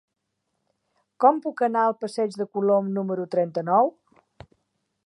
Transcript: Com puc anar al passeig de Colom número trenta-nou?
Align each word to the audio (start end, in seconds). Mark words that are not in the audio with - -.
Com 1.25 1.41
puc 1.43 1.63
anar 1.67 1.83
al 1.89 1.95
passeig 2.05 2.39
de 2.41 2.49
Colom 2.57 2.91
número 2.97 3.31
trenta-nou? 3.37 3.95